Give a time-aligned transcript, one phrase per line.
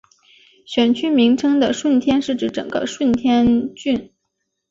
[0.65, 4.09] 选区名称的顺天是指整个顺天邨。